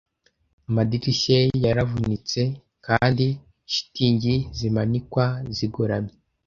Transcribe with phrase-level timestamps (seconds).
[0.69, 2.41] Amadirishya ye yaravunitse
[2.85, 3.25] kandi
[3.73, 5.23] shitingi zimanikwa
[5.55, 6.13] zigoramye.